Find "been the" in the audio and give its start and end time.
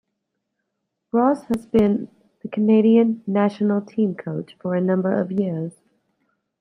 1.67-2.47